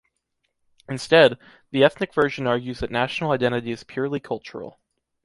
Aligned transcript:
Instead, 0.89 1.37
the 1.69 1.83
ethnic 1.83 2.11
version 2.11 2.47
argues 2.47 2.79
that 2.79 2.89
national 2.89 3.29
identity 3.29 3.69
is 3.69 3.83
purely 3.83 4.19
cultural. 4.19 4.79